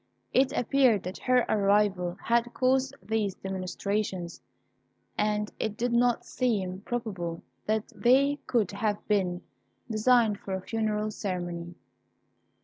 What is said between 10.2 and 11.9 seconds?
for a funeral ceremony.